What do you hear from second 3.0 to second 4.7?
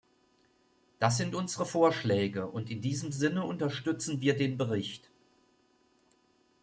Sinne unterstützen wir den